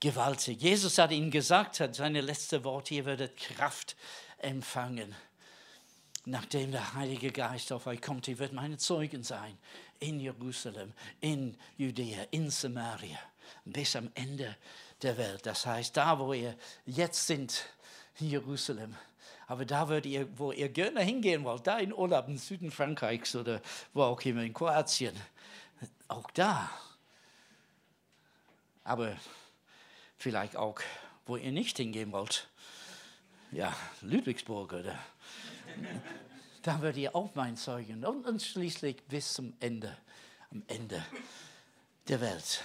[0.00, 0.60] gewaltig.
[0.62, 3.96] Jesus hat ihnen gesagt, hat seine letzte Worte, ihr werdet Kraft
[4.38, 5.14] empfangen.
[6.24, 9.58] Nachdem der Heilige Geist auf euch kommt, ihr werdet meine Zeugen sein
[9.98, 13.18] in Jerusalem, in Judäa, in Samaria
[13.64, 14.56] bis am Ende
[15.02, 15.46] der Welt.
[15.46, 17.64] Das heißt, da, wo ihr jetzt sind,
[18.20, 18.94] in Jerusalem,
[19.46, 23.34] aber da, wo ihr, wo ihr gerne hingehen wollt, da in Urlaub im Süden Frankreichs
[23.34, 23.60] oder
[23.92, 25.14] wo auch immer, in Kroatien,
[26.08, 26.70] auch da.
[28.84, 29.16] Aber
[30.18, 30.80] vielleicht auch,
[31.26, 32.48] wo ihr nicht hingehen wollt.
[33.50, 34.98] Ja, Ludwigsburg oder.
[36.62, 39.96] da werdet ihr auch mein Zeugen und schließlich bis zum Ende,
[40.50, 41.04] am Ende
[42.08, 42.62] der Welt.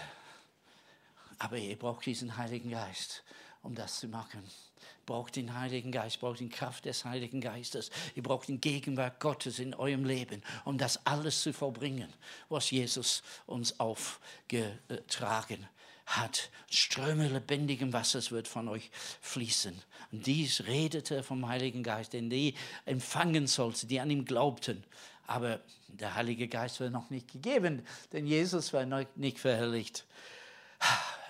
[1.40, 3.24] Aber ihr braucht diesen Heiligen Geist,
[3.62, 4.44] um das zu machen.
[4.44, 7.92] Ihr braucht den Heiligen Geist, braucht die Kraft des Heiligen Geistes.
[8.16, 12.12] Ihr braucht die Gegenwart Gottes in eurem Leben, um das alles zu vollbringen,
[12.50, 15.68] was Jesus uns aufgetragen
[16.08, 16.50] hat.
[16.70, 18.90] Ströme lebendigem Wassers wird von euch
[19.22, 19.80] fließen.
[20.12, 24.84] Und dies redete vom Heiligen Geist, den die empfangen sollten, die an ihm glaubten.
[25.28, 30.06] Aber der Heilige Geist war noch nicht gegeben, denn Jesus war noch nicht verherrlicht.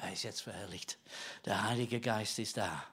[0.01, 0.97] Er ist jetzt verherrlicht.
[1.45, 2.83] Der Heilige Geist ist da.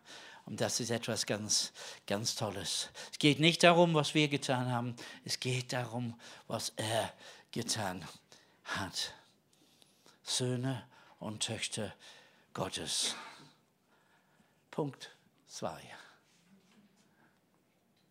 [0.46, 1.72] Und das ist etwas ganz,
[2.06, 2.90] ganz Tolles.
[3.12, 4.94] Es geht nicht darum, was wir getan haben.
[5.24, 7.12] Es geht darum, was er
[7.50, 8.06] getan
[8.64, 9.14] hat.
[10.22, 10.86] Söhne
[11.18, 11.94] und Töchter
[12.52, 13.14] Gottes.
[14.70, 15.10] Punkt
[15.48, 15.80] 2.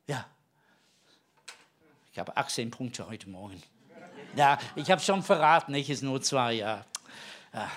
[0.07, 0.25] Ja.
[2.11, 3.61] Ich habe 18 Punkte heute Morgen.
[4.35, 6.85] Ja, ich habe schon verraten, ich ist nur zwei, ja.
[7.53, 7.71] ja.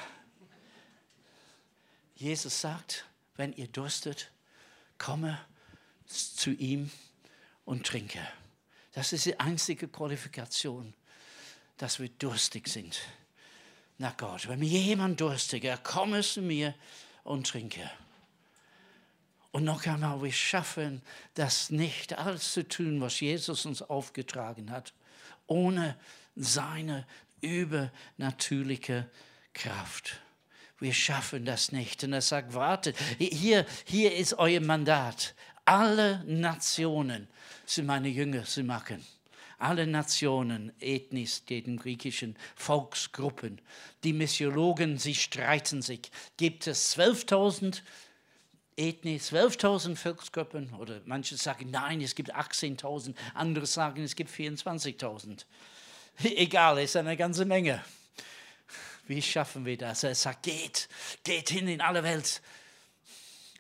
[2.17, 3.05] Jesus sagt,
[3.37, 4.31] wenn ihr durstet,
[4.99, 5.39] komme
[6.07, 6.91] zu ihm
[7.65, 8.27] und trinke.
[8.93, 10.95] Das ist die einzige Qualifikation,
[11.77, 12.99] dass wir durstig sind
[13.99, 14.49] nach Gott.
[14.49, 16.75] Wenn mir jemand durstig ist, komme zu mir
[17.25, 17.91] und trinke.
[19.53, 21.03] Und noch einmal, wir schaffen
[21.35, 24.93] das nicht, alles zu tun, was Jesus uns aufgetragen hat,
[25.47, 25.99] ohne
[26.35, 27.07] seine
[27.41, 29.11] übernatürliche
[29.55, 30.21] Kraft.
[30.79, 32.05] Wir schaffen das nicht.
[32.05, 35.35] Und er sagt, wartet, hier, hier ist euer Mandat.
[35.65, 37.29] Alle Nationen
[37.65, 39.05] sind meine Jünger zu machen.
[39.59, 43.61] Alle Nationen, Ethnis steht im Griechischen, Volksgruppen.
[44.05, 46.11] Die Missiologen, sie streiten sich.
[46.37, 47.81] Gibt es 12.000
[48.77, 50.75] Ethnis, 12.000 Volksgruppen?
[50.75, 53.15] Oder manche sagen, nein, es gibt 18.000.
[53.33, 55.47] Andere sagen, es gibt 24.000.
[56.23, 57.83] Egal, es ist eine ganze Menge.
[59.07, 60.03] Wie schaffen wir das?
[60.03, 60.89] Er sagt, geht,
[61.25, 62.43] geht hin in alle Welt.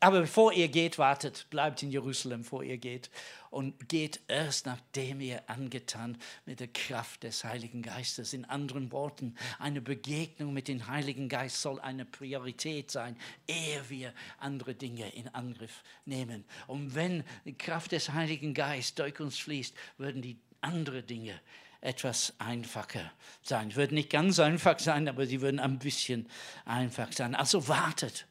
[0.00, 3.10] Aber bevor ihr geht, wartet, bleibt in Jerusalem, bevor ihr geht.
[3.50, 8.34] Und geht erst, nachdem ihr angetan mit der Kraft des Heiligen Geistes.
[8.34, 14.12] In anderen Worten, eine Begegnung mit dem Heiligen Geist soll eine Priorität sein, ehe wir
[14.38, 16.44] andere Dinge in Angriff nehmen.
[16.66, 21.40] Und wenn die Kraft des Heiligen Geistes durch uns fließt, würden die anderen Dinge
[21.80, 23.12] etwas einfacher
[23.42, 23.74] sein.
[23.74, 26.28] Wird nicht ganz einfach sein, aber sie würden ein bisschen
[26.64, 27.34] einfach sein.
[27.34, 28.26] Also wartet.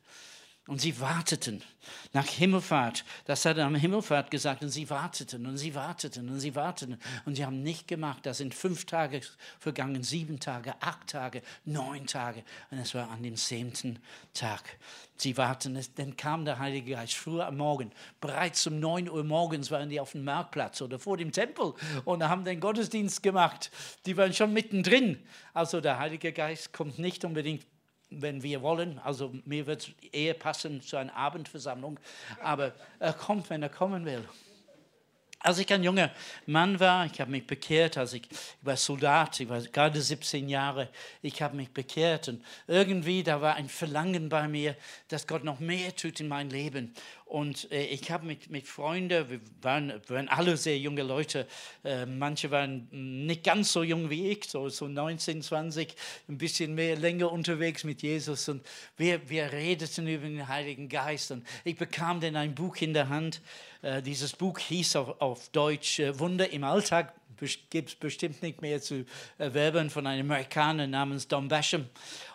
[0.68, 1.62] Und sie warteten
[2.12, 3.06] nach Himmelfahrt.
[3.26, 4.64] Das hat er am Himmelfahrt gesagt.
[4.64, 7.00] Und sie warteten und sie warteten und sie warteten.
[7.26, 8.26] Und sie haben nicht gemacht.
[8.26, 9.22] Da sind fünf Tage
[9.60, 12.44] vergangen, sieben Tage, acht Tage, neun Tage.
[12.72, 14.00] Und es war an dem zehnten
[14.34, 14.80] Tag.
[15.18, 17.92] Sie warten, dann kam der Heilige Geist früh am Morgen.
[18.20, 21.74] Bereits um neun Uhr morgens waren die auf dem Marktplatz oder vor dem Tempel
[22.06, 23.70] und haben den Gottesdienst gemacht.
[24.08, 25.22] Die waren schon mittendrin.
[25.54, 27.66] Also der Heilige Geist kommt nicht unbedingt
[28.10, 29.00] wenn wir wollen.
[29.00, 32.00] Also mir wird es eher passen zu einer Abendversammlung,
[32.42, 34.24] aber er kommt, wenn er kommen will.
[35.40, 36.10] Als ich ein junger
[36.48, 40.50] Mann war, ich habe mich bekehrt, als ich, ich war Soldat, ich war gerade 17
[40.50, 40.90] Jahre,
[41.22, 44.76] ich habe mich bekehrt und irgendwie da war ein Verlangen bei mir,
[45.08, 46.96] dass Gott noch mehr tut in meinem Leben.
[47.26, 51.48] Und äh, ich habe mit, mit Freunden, wir waren, waren alle sehr junge Leute,
[51.84, 52.88] äh, manche waren
[53.26, 55.96] nicht ganz so jung wie ich, so, so 19, 20,
[56.30, 58.48] ein bisschen mehr länger unterwegs mit Jesus.
[58.48, 58.64] Und
[58.96, 61.32] wir, wir redeten über den Heiligen Geist.
[61.32, 63.42] Und ich bekam dann ein Buch in der Hand.
[63.82, 67.14] Äh, dieses Buch hieß auf, auf Deutsch äh, Wunder im Alltag
[67.70, 69.06] gibt es bestimmt nicht mehr zu
[69.38, 71.86] erwerben von einem Amerikaner namens Don Basham.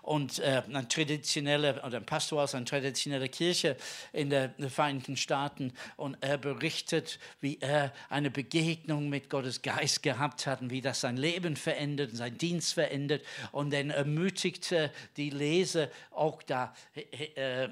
[0.03, 3.77] Und äh, ein traditioneller oder ein Pastor aus einer traditionellen Kirche
[4.13, 5.73] in den Vereinigten Staaten.
[5.97, 11.01] Und er berichtet, wie er eine Begegnung mit Gottes Geist gehabt hat und wie das
[11.01, 13.23] sein Leben verändert, sein Dienst verändert.
[13.53, 17.65] Und dann ermutigte die Leser auch da äh,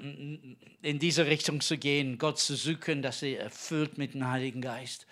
[0.81, 5.05] in diese Richtung zu gehen, Gott zu suchen, dass sie erfüllt mit dem Heiligen Geist.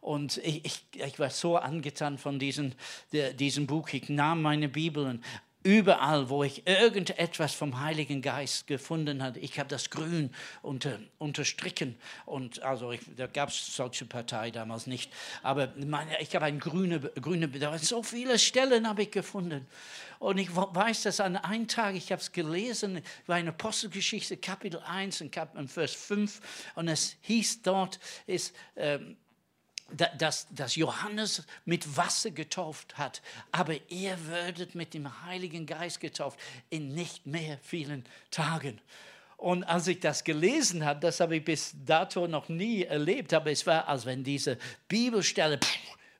[0.00, 2.72] Und ich, ich, ich, war so angetan von diesem,
[3.12, 3.88] diesem Buch.
[3.92, 5.22] Ich nahm meine Bibel und
[5.62, 10.30] überall, wo ich irgendetwas vom Heiligen Geist gefunden habe, ich habe das grün
[10.62, 11.96] unter, unterstrichen.
[12.24, 15.12] Und also ich, da gab es solche Partei damals nicht.
[15.42, 19.66] Aber meine, ich habe ein grüne, grüne, da so viele Stellen habe ich gefunden.
[20.18, 24.80] Und ich weiß, dass an einem Tag, ich habe es gelesen, war eine Apostelgeschichte, Kapitel
[24.80, 26.40] 1 und Vers 5.
[26.74, 29.16] Und es hieß dort, ist, ähm,
[30.18, 33.22] dass, dass Johannes mit Wasser getauft hat,
[33.52, 38.80] aber ihr werdet mit dem Heiligen Geist getauft in nicht mehr vielen Tagen.
[39.36, 43.50] Und als ich das gelesen habe, das habe ich bis dato noch nie erlebt, aber
[43.50, 45.58] es war, als wenn diese Bibelstelle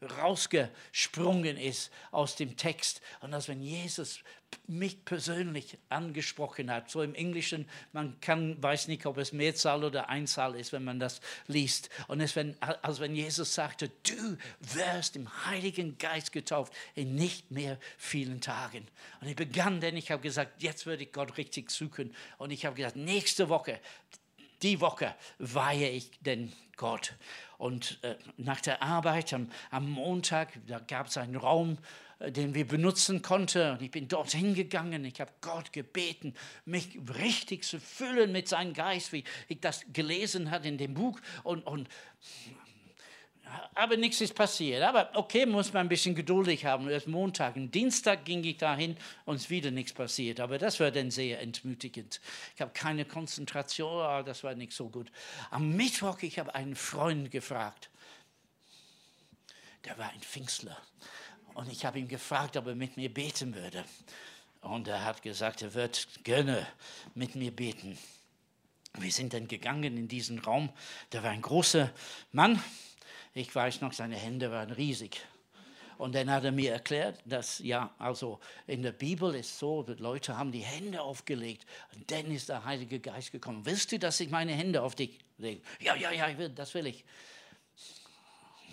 [0.02, 4.20] rausgesprungen ist aus dem Text und als wenn Jesus
[4.66, 6.90] mich persönlich angesprochen hat.
[6.90, 10.98] So im Englischen, man kann, weiß nicht, ob es Mehrzahl oder Einzahl ist, wenn man
[10.98, 11.90] das liest.
[12.08, 17.50] Und es wenn, als wenn Jesus sagte, du wirst im Heiligen Geist getauft in nicht
[17.50, 18.86] mehr vielen Tagen.
[19.20, 22.14] Und ich begann, denn ich habe gesagt, jetzt würde ich Gott richtig suchen.
[22.38, 23.80] Und ich habe gesagt, nächste Woche,
[24.62, 27.14] die Woche weihe ich den Gott.
[27.58, 31.76] Und äh, nach der Arbeit am, am Montag, da gab es einen Raum,
[32.18, 33.72] äh, den wir benutzen konnten.
[33.72, 35.04] Und ich bin dorthin gegangen.
[35.04, 40.50] Ich habe Gott gebeten, mich richtig zu füllen mit seinem Geist, wie ich das gelesen
[40.50, 41.20] habe in dem Buch.
[41.42, 41.88] Und, und
[43.74, 44.82] aber nichts ist passiert.
[44.82, 46.88] Aber okay, muss man ein bisschen geduldig haben.
[46.88, 50.40] Erst Montag und Dienstag ging ich dahin und es wieder nichts passiert.
[50.40, 52.20] Aber das war dann sehr entmutigend.
[52.54, 55.10] Ich habe keine Konzentration, ah, das war nicht so gut.
[55.50, 57.90] Am Mittwoch, ich habe einen Freund gefragt.
[59.84, 60.76] Der war ein Pfingstler.
[61.54, 63.84] Und ich habe ihn gefragt, ob er mit mir beten würde.
[64.60, 66.66] Und er hat gesagt, er wird gerne
[67.14, 67.98] mit mir beten.
[68.98, 70.70] Wir sind dann gegangen in diesen Raum.
[71.10, 71.92] Da war ein großer
[72.32, 72.62] Mann,
[73.34, 75.20] ich weiß noch, seine Hände waren riesig.
[76.00, 80.00] Und dann hat er mir erklärt, dass ja, also in der Bibel ist so, die
[80.00, 83.66] Leute haben die Hände aufgelegt und dann ist der Heilige Geist gekommen.
[83.66, 85.60] Willst du, dass ich meine Hände auf dich lege?
[85.78, 87.04] Ja, ja, ja, will, das will ich.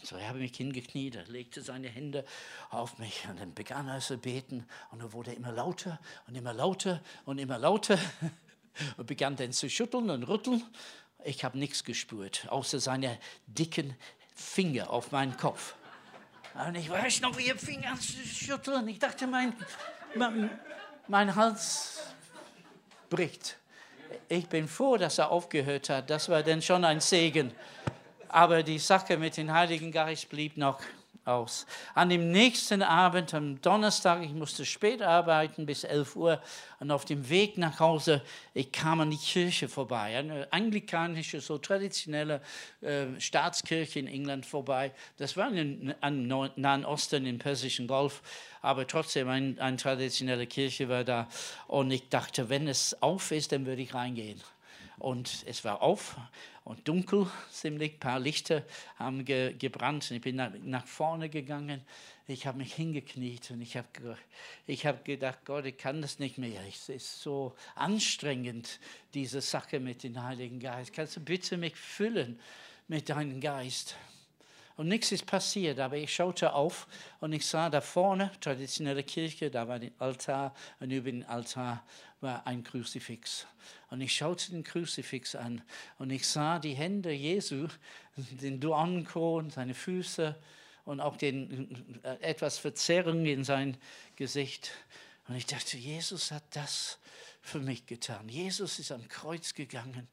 [0.05, 2.23] So, er habe mich hingekniet, er legte seine Hände
[2.69, 6.53] auf mich und dann begann er zu beten und er wurde immer lauter und immer
[6.53, 7.99] lauter und immer lauter
[8.95, 10.63] und begann dann zu schütteln und rütteln.
[11.25, 13.97] Ich habe nichts gespürt, außer seine dicken
[14.37, 15.73] Finger auf meinen Kopf.
[16.53, 18.87] Und ich weiß noch, wie er fing an zu schütteln.
[18.87, 19.53] Ich dachte, mein,
[20.15, 20.49] mein,
[21.07, 22.03] mein Hals
[23.09, 23.57] bricht.
[24.29, 26.09] Ich bin froh, dass er aufgehört hat.
[26.09, 27.51] Das war dann schon ein Segen.
[28.29, 30.79] Aber die Sache mit dem Heiligen Geist blieb noch
[31.27, 31.65] aus.
[31.93, 36.41] An dem nächsten Abend, am Donnerstag, ich musste spät arbeiten bis 11 Uhr
[36.79, 38.21] und auf dem Weg nach Hause,
[38.53, 42.41] ich kam an die Kirche vorbei, eine anglikanische, so traditionelle
[42.81, 44.91] äh, Staatskirche in England vorbei.
[45.17, 48.21] Das war in, am Nahen Osten, im Persischen Golf,
[48.61, 51.27] aber trotzdem ein, eine traditionelle Kirche war da.
[51.67, 54.41] Und ich dachte, wenn es auf ist, dann würde ich reingehen.
[54.99, 56.17] Und es war auf
[56.63, 57.93] und dunkel, ziemlich.
[57.93, 58.63] Ein paar Lichter
[58.97, 60.09] haben ge, gebrannt.
[60.09, 61.81] Ich bin nach, nach vorne gegangen.
[62.27, 64.17] Ich habe mich hingekniet und ich habe
[64.65, 66.61] ich hab gedacht, Gott, ich kann das nicht mehr.
[66.67, 68.79] Es ist so anstrengend,
[69.13, 70.93] diese Sache mit dem Heiligen Geist.
[70.93, 72.39] Kannst du bitte mich füllen
[72.87, 73.95] mit deinem Geist?
[74.77, 76.87] Und nichts ist passiert, aber ich schaute auf
[77.19, 81.83] und ich sah da vorne, traditionelle Kirche, da war der Altar und über den Altar
[82.21, 83.45] war ein Kruzifix.
[83.89, 85.61] Und ich schaute den Kruzifix an
[85.97, 87.67] und ich sah die Hände Jesu,
[88.15, 90.35] den Dornenkron, seine Füße
[90.85, 93.77] und auch den, äh, etwas Verzerrung in sein
[94.15, 94.71] Gesicht.
[95.27, 96.99] Und ich dachte, Jesus hat das
[97.41, 98.29] für mich getan.
[98.29, 100.07] Jesus ist am Kreuz gegangen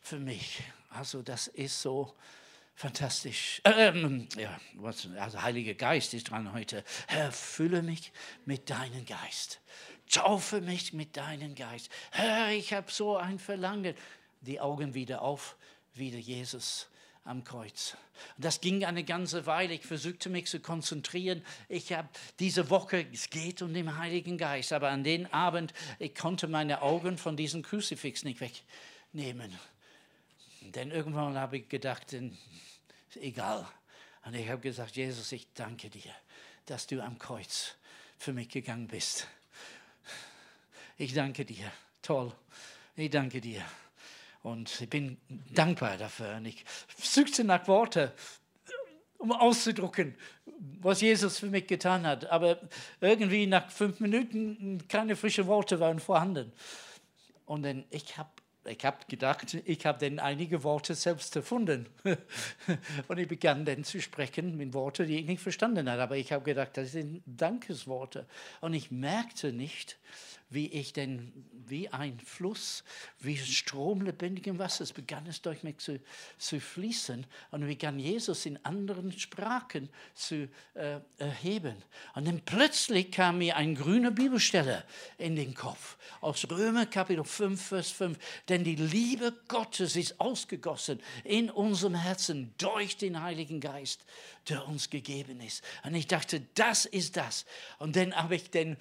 [0.00, 0.62] für mich.
[0.90, 2.14] Also das ist so
[2.78, 3.62] Fantastisch.
[3.64, 4.60] Ähm, ja,
[5.18, 6.84] also Heiliger Geist ist dran heute.
[7.06, 8.12] Herr, fülle mich
[8.44, 9.62] mit deinem Geist.
[10.10, 11.90] Taufe mich mit deinem Geist.
[12.10, 13.94] Herr, ich habe so ein Verlangen.
[14.42, 15.56] Die Augen wieder auf,
[15.94, 16.88] wieder Jesus
[17.26, 17.96] am Kreuz.
[18.38, 19.74] Das ging eine ganze Weile.
[19.74, 21.44] Ich versuchte mich zu konzentrieren.
[21.68, 26.14] Ich habe diese Woche, es geht um den Heiligen Geist, aber an den Abend, ich
[26.14, 29.58] konnte meine Augen von diesem Kruzifix nicht wegnehmen.
[30.60, 32.14] Denn irgendwann habe ich gedacht,
[33.20, 33.66] egal.
[34.24, 36.12] Und ich habe gesagt, Jesus, ich danke dir,
[36.66, 37.74] dass du am Kreuz
[38.18, 39.26] für mich gegangen bist.
[40.98, 41.70] Ich danke dir.
[42.00, 42.32] Toll.
[42.96, 43.62] Ich danke dir.
[44.42, 45.18] Und ich bin
[45.52, 46.36] dankbar dafür.
[46.36, 46.64] Und ich
[46.96, 48.10] suchte nach Worten,
[49.18, 50.14] um auszudrücken,
[50.80, 52.30] was Jesus für mich getan hat.
[52.30, 52.58] Aber
[53.02, 56.50] irgendwie nach fünf Minuten keine frischen Worte waren vorhanden.
[57.44, 58.30] Und dann, ich habe
[58.64, 61.86] ich hab gedacht, ich habe dann einige Worte selbst erfunden.
[63.08, 66.02] Und ich begann dann zu sprechen mit Worten, die ich nicht verstanden habe.
[66.02, 68.26] Aber ich habe gedacht, das sind Dankesworte.
[68.60, 69.98] Und ich merkte nicht,
[70.48, 71.32] wie ich denn,
[71.66, 72.84] wie ein Fluss,
[73.18, 76.00] wie ein Strom lebendigen Wassers, begann es durch mich zu,
[76.38, 81.76] zu fließen und begann Jesus in anderen Sprachen zu äh, erheben.
[82.14, 84.84] Und dann plötzlich kam mir ein grüner Bibelstelle
[85.18, 88.18] in den Kopf, aus Römer Kapitel 5, Vers 5.
[88.48, 94.04] Denn die Liebe Gottes ist ausgegossen in unserem Herzen durch den Heiligen Geist,
[94.48, 95.64] der uns gegeben ist.
[95.82, 97.46] Und ich dachte, das ist das.
[97.78, 98.76] Und dann habe ich den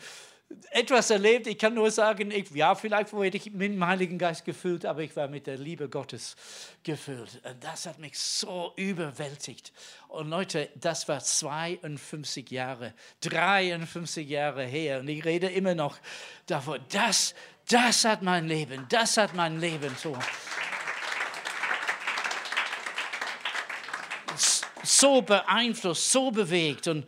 [0.72, 1.48] etwas erlebt.
[1.48, 5.02] Ich kann nur sagen, ich, ja, vielleicht wurde ich mit dem Heiligen Geist gefüllt, aber
[5.02, 6.36] ich war mit der Liebe Gottes
[6.84, 7.42] gefüllt.
[7.44, 9.74] Und das hat mich so überwältigt.
[10.08, 15.00] Und Leute, das war 52 Jahre, 53 Jahre her.
[15.00, 15.98] Und ich rede immer noch
[16.46, 16.80] davon.
[16.90, 17.34] Das,
[17.68, 20.16] das hat mein Leben, das hat mein Leben so.
[24.84, 26.88] So beeinflusst, so bewegt.
[26.88, 27.08] Und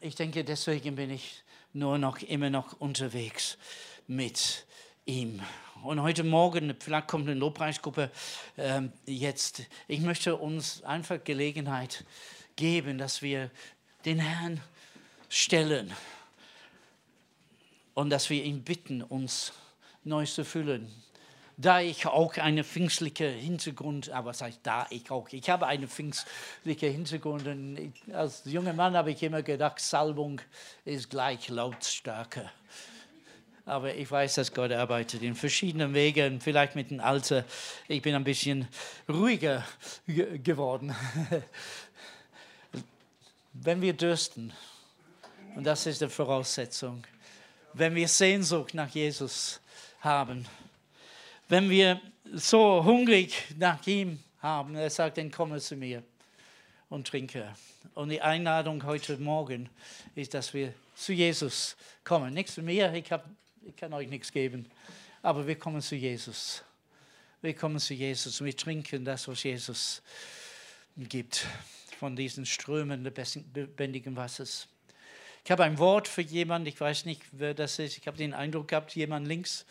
[0.00, 3.58] ich denke, deswegen bin ich nur noch immer noch unterwegs
[4.06, 4.66] mit
[5.06, 5.40] ihm.
[5.82, 8.10] Und heute Morgen, vielleicht kommt eine Lobpreisgruppe
[8.56, 9.62] äh, jetzt.
[9.88, 12.04] Ich möchte uns einfach Gelegenheit
[12.56, 13.50] geben, dass wir
[14.04, 14.60] den Herrn
[15.28, 15.92] stellen
[17.94, 19.52] und dass wir ihn bitten, uns
[20.04, 20.92] neu zu füllen
[21.62, 25.28] da ich auch einen pfingstlichen Hintergrund, aber was heißt da ich auch?
[25.30, 30.40] Ich habe einen pfingstlichen Hintergrund und ich, als junger Mann habe ich immer gedacht, Salbung
[30.84, 32.50] ist gleich Lautstärke.
[33.64, 37.44] Aber ich weiß, dass Gott arbeitet in verschiedenen Wegen, vielleicht mit dem Alter.
[37.86, 38.66] Ich bin ein bisschen
[39.08, 39.64] ruhiger
[40.06, 40.94] geworden.
[43.52, 44.52] Wenn wir dürsten,
[45.54, 47.04] und das ist die Voraussetzung,
[47.74, 49.60] wenn wir Sehnsucht nach Jesus
[50.00, 50.46] haben,
[51.52, 52.00] wenn wir
[52.32, 56.02] so hungrig nach ihm haben, er sagt, dann komme zu mir
[56.88, 57.54] und trinke.
[57.92, 59.68] Und die Einladung heute Morgen
[60.14, 62.32] ist, dass wir zu Jesus kommen.
[62.32, 63.28] Nicht zu mir, ich, hab,
[63.66, 64.64] ich kann euch nichts geben,
[65.20, 66.64] aber wir kommen zu Jesus.
[67.42, 70.00] Wir kommen zu Jesus und wir trinken das, was Jesus
[70.96, 71.46] gibt,
[71.98, 74.68] von diesen Strömen lebendigen Wassers.
[75.44, 77.98] Ich habe ein Wort für jemanden, ich weiß nicht, wer das ist.
[77.98, 79.66] Ich habe den Eindruck gehabt, jemand links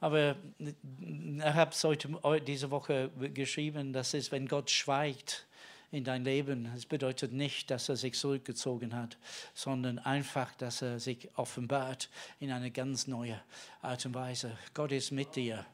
[0.00, 2.08] aber ich habe es heute,
[2.46, 5.46] diese Woche geschrieben, dass es, wenn Gott schweigt
[5.92, 9.18] in dein Leben, es bedeutet nicht, dass er sich zurückgezogen hat,
[9.54, 13.40] sondern einfach, dass er sich offenbart in eine ganz neue
[13.82, 14.56] Art und Weise.
[14.72, 15.66] Gott ist mit dir.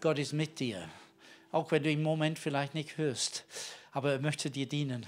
[0.00, 0.88] Gott ist mit dir.
[1.52, 3.44] Auch wenn du im Moment vielleicht nicht hörst
[3.92, 5.06] aber er möchte dir dienen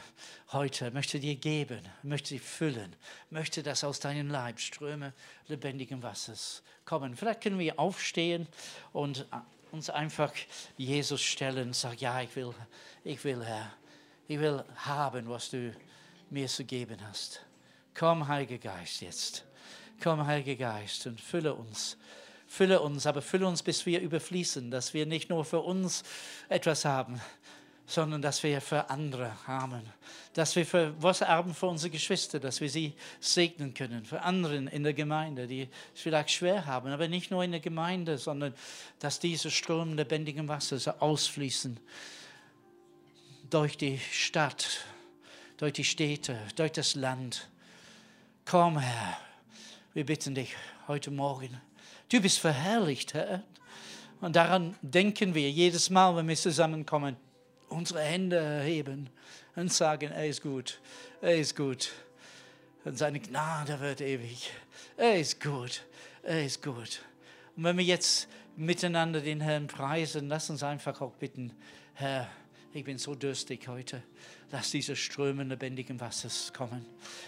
[0.52, 2.96] heute, möchte dir geben, möchte dich füllen,
[3.30, 5.12] möchte, dass aus deinem Leib Ströme
[5.46, 7.16] lebendigen Wassers kommen.
[7.16, 8.48] Vielleicht können wir aufstehen
[8.92, 9.26] und
[9.70, 10.32] uns einfach
[10.76, 12.54] Jesus stellen und sagen, ja, ich will,
[13.04, 13.72] ich will, Herr,
[14.28, 15.74] ich will haben, was du
[16.30, 17.44] mir zu geben hast.
[17.94, 19.44] Komm, Heiliger Geist, jetzt.
[20.02, 21.96] Komm, Heiliger Geist, und fülle uns.
[22.46, 26.02] Fülle uns, aber fülle uns, bis wir überfließen, dass wir nicht nur für uns
[26.48, 27.20] etwas haben,
[27.92, 29.82] sondern dass wir für andere haben.
[30.32, 34.06] Dass wir für was erben für unsere Geschwister, dass wir sie segnen können.
[34.06, 37.60] Für andere in der Gemeinde, die es vielleicht schwer haben, aber nicht nur in der
[37.60, 38.54] Gemeinde, sondern
[38.98, 41.78] dass diese Strom lebendigen Wassers ausfließen
[43.50, 44.86] durch die Stadt,
[45.58, 47.50] durch die Städte, durch das Land.
[48.46, 49.18] Komm, Herr,
[49.92, 50.56] wir bitten dich
[50.88, 51.60] heute Morgen.
[52.08, 53.42] Du bist verherrlicht, Herr.
[54.22, 57.16] Und daran denken wir jedes Mal, wenn wir zusammenkommen
[57.72, 59.10] unsere Hände erheben
[59.56, 60.80] und sagen, er ist gut,
[61.20, 61.92] er ist gut.
[62.84, 64.50] Und seine Gnade wird ewig.
[64.96, 65.84] Er ist gut,
[66.22, 67.02] er ist gut.
[67.56, 71.52] Und wenn wir jetzt miteinander den Herrn preisen, lass uns einfach auch bitten,
[71.94, 72.28] Herr,
[72.74, 74.02] ich bin so durstig heute.
[74.50, 76.86] Lass diese Ströme lebendigen Wassers kommen.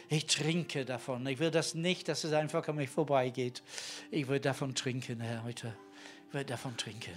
[0.09, 1.27] Ich trinke davon.
[1.27, 3.63] Ich will das nicht, dass es einfach an mich vorbeigeht.
[4.11, 5.75] Ich will davon trinken, Herr, heute.
[6.29, 7.15] Ich will davon trinken.